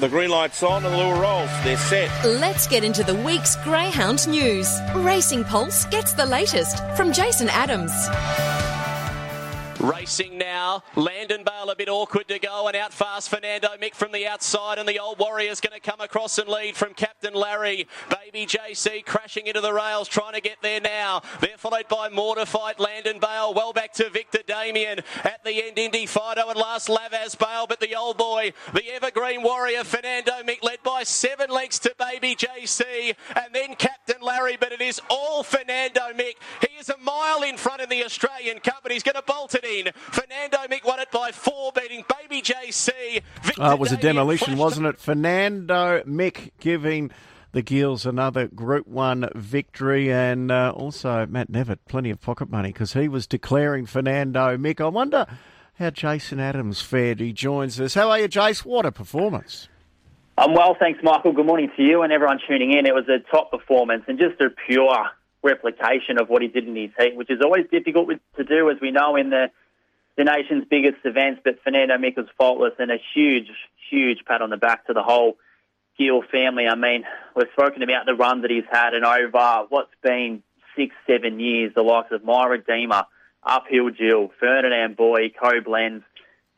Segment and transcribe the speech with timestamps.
[0.00, 1.48] The green light's on and the lure rolls.
[1.62, 2.10] They're set.
[2.24, 4.68] Let's get into the week's Greyhound news.
[4.96, 7.92] Racing Pulse gets the latest from Jason Adams.
[9.78, 10.82] Racing now.
[10.96, 14.78] Landon Bale a bit awkward to go and out fast Fernando Mick from the outside
[14.78, 17.88] and the old Warrior's going to come across and lead from Captain Larry.
[18.08, 21.22] Baby JC crashing into the rails trying to get there now.
[21.40, 23.52] They're followed by Mortified Landon Bale.
[23.54, 25.00] Well back to Victor Damien.
[25.24, 29.42] At the end Indy Fido and last Lavaz Bale but the old boy, the evergreen
[29.42, 34.70] Warrior Fernando Mick led by seven lengths to Baby JC and then Captain Larry but
[34.70, 36.34] it is all Fernando Mick.
[36.84, 39.54] He is a mile in front of the Australian Cup but he's going to bolt
[39.54, 39.92] it in.
[39.94, 43.22] Fernando Mick won it by four, beating Baby JC.
[43.58, 44.98] Uh, it was a demolition, wasn't it?
[44.98, 47.10] Fernando Mick giving
[47.52, 52.70] the Gills another Group 1 victory, and uh, also Matt Nevitt, plenty of pocket money
[52.70, 54.80] because he was declaring Fernando Mick.
[54.80, 55.26] I wonder
[55.78, 57.20] how Jason Adams fared.
[57.20, 57.94] He joins us.
[57.94, 58.64] How are you, Jace?
[58.64, 59.68] What a performance.
[60.36, 61.32] I'm well, thanks, Michael.
[61.32, 62.86] Good morning to you and everyone tuning in.
[62.86, 65.08] It was a top performance and just a pure
[65.44, 68.80] replication of what he did in his heat, which is always difficult to do, as
[68.80, 69.50] we know in the
[70.16, 73.48] the nation's biggest events, but Fernando Mick was faultless and a huge,
[73.90, 75.36] huge pat on the back to the whole
[75.98, 76.66] Gill family.
[76.68, 80.42] I mean, we've spoken about the run that he's had and over what's been
[80.76, 83.04] six, seven years, the likes of My Redeemer,
[83.42, 86.02] Uphill Jill, Ferdinand Boy, Koblenz,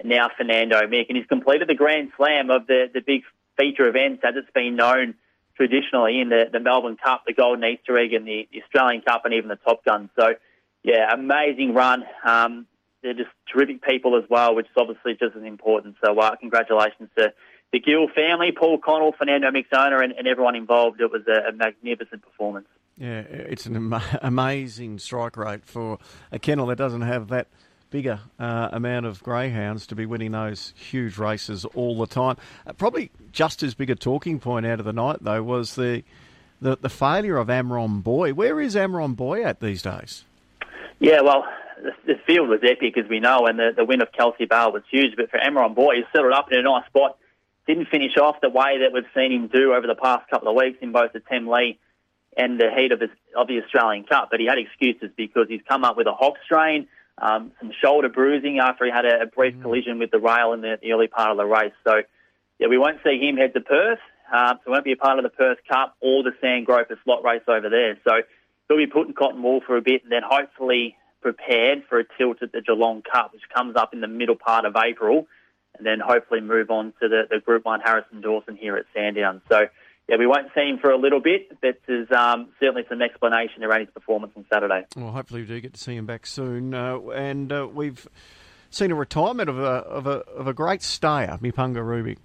[0.00, 1.06] and now Fernando Mick.
[1.08, 3.22] And he's completed the Grand Slam of the, the big
[3.58, 5.14] feature events as it's been known
[5.56, 9.24] traditionally in the, the Melbourne Cup, the Golden Easter Egg, and the, the Australian Cup,
[9.24, 10.10] and even the Top Gun.
[10.18, 10.34] So,
[10.82, 12.04] yeah, amazing run.
[12.24, 12.66] Um,
[13.02, 15.96] they're just terrific people as well, which is obviously just as important.
[16.04, 17.32] So, uh, congratulations to
[17.72, 21.00] the Gill family, Paul Connell, Fernando Mixona, and, and everyone involved.
[21.00, 22.68] It was a, a magnificent performance.
[22.96, 25.98] Yeah, it's an am- amazing strike rate for
[26.32, 27.48] a kennel that doesn't have that
[27.90, 32.36] bigger uh, amount of greyhounds to be winning those huge races all the time.
[32.66, 36.02] Uh, probably just as big a talking point out of the night, though, was the
[36.60, 38.32] the, the failure of Amron Boy.
[38.32, 40.24] Where is Amron Boy at these days?
[40.98, 41.44] Yeah, well,
[41.82, 44.72] the, the field was epic, as we know, and the, the win of Kelsey Bale
[44.72, 45.16] was huge.
[45.16, 47.18] But for Amron Boy, he settled up in a nice spot.
[47.66, 50.56] Didn't finish off the way that we've seen him do over the past couple of
[50.56, 51.78] weeks in both the Temlee
[52.36, 54.28] and the heat of, his, of the Australian Cup.
[54.30, 56.86] But he had excuses because he's come up with a hock strain,
[57.18, 59.62] um, some shoulder bruising after he had a, a brief mm.
[59.62, 61.72] collision with the rail in the, the, early part of the race.
[61.84, 62.02] So,
[62.58, 63.98] yeah, we won't see him head to Perth.
[64.32, 67.24] Uh, so, he won't be a part of the Perth Cup or the Sandgroper slot
[67.24, 67.98] race over there.
[68.04, 68.22] So,
[68.68, 72.04] he'll be put in cotton wool for a bit and then hopefully prepared for a
[72.18, 75.26] tilt at the Geelong Cup, which comes up in the middle part of April,
[75.76, 79.40] and then hopefully move on to the, the Group 1 Harrison Dawson here at Sandown.
[79.48, 79.68] So,
[80.08, 83.64] yeah, we won't see him for a little bit, but there's um, certainly some explanation
[83.64, 84.86] around his performance on Saturday.
[84.96, 86.74] Well, hopefully we do get to see him back soon.
[86.74, 88.06] Uh, and uh, we've
[88.70, 92.18] seen a retirement of a, of a, of a great stayer, Mipunga Ruby.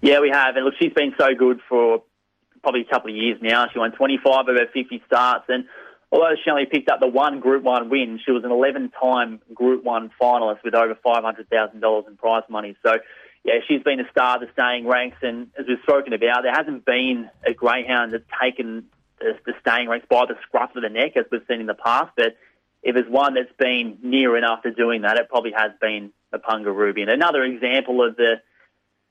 [0.00, 0.54] Yeah, we have.
[0.54, 2.02] And look, she's been so good for
[2.62, 3.66] probably a couple of years now.
[3.72, 5.64] She won 25 of her 50 starts, and
[6.12, 9.40] although she only picked up the one Group 1 win, she was an 11 time
[9.52, 12.76] Group 1 finalist with over $500,000 in prize money.
[12.84, 12.98] So,
[13.44, 15.16] yeah, she's been a star of the staying ranks.
[15.22, 18.86] And as we've spoken about, there hasn't been a greyhound that's taken
[19.18, 21.74] the, the staying ranks by the scruff of the neck, as we've seen in the
[21.74, 22.12] past.
[22.16, 22.36] But
[22.82, 26.74] if there's one that's been near enough to doing that, it probably has been Mipunga
[26.74, 27.02] Ruby.
[27.02, 28.40] And another example of the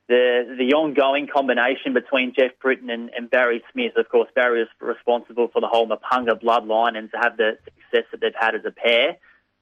[0.08, 3.94] the the ongoing combination between Jeff Britton and, and Barry Smith.
[3.96, 8.06] Of course, Barry is responsible for the whole Mipunga bloodline, and to have the success
[8.12, 9.18] that they've had as a pair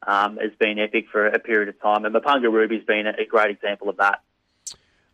[0.05, 2.05] um, has been epic for a period of time.
[2.05, 4.21] And Mipunga Ruby's been a, a great example of that.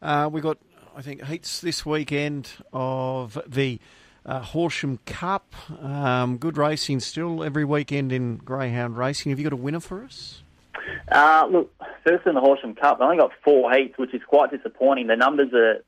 [0.04, 0.58] Uh, we got,
[0.96, 3.80] I think, heats this weekend of the.
[4.26, 9.32] Uh, Horsham Cup, um, good racing still every weekend in greyhound racing.
[9.32, 10.44] Have you got a winner for us?
[11.12, 11.74] Uh, look,
[12.08, 15.08] first in the Horsham Cup, they only got four heats, which is quite disappointing.
[15.08, 15.84] The numbers are,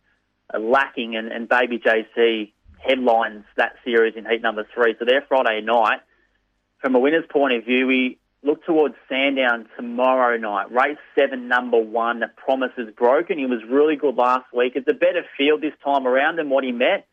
[0.54, 4.96] are lacking, and, and Baby JC headlines that series in heat number three.
[5.00, 6.02] So they're Friday night.
[6.80, 10.72] From a winner's point of view, we look towards Sandown tomorrow night.
[10.72, 13.40] Race seven, number one, Promise is Broken.
[13.40, 14.74] He was really good last week.
[14.76, 17.08] It's a better field this time around than what he met,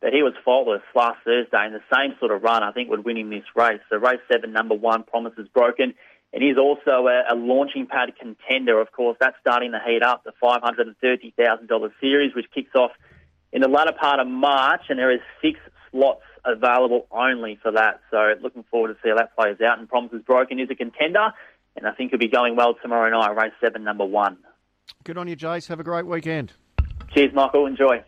[0.00, 3.04] but he was faultless last Thursday in the same sort of run, I think, would
[3.04, 3.80] win him this race.
[3.90, 5.94] So race seven, number one, Promise is Broken.
[6.32, 9.16] And he's also a, a, launching pad contender, of course.
[9.18, 12.90] That's starting to heat up the $530,000 series, which kicks off
[13.50, 15.58] in the latter part of March, and there is six
[15.90, 16.22] slots
[16.52, 18.00] available only for that.
[18.10, 19.78] So looking forward to see how that plays out.
[19.78, 21.32] And Promises Broken is a contender,
[21.76, 24.38] and I think he'll be going well tomorrow night, race seven, number one.
[25.04, 25.68] Good on you, Jace.
[25.68, 26.52] Have a great weekend.
[27.14, 27.66] Cheers, Michael.
[27.66, 28.02] Enjoy.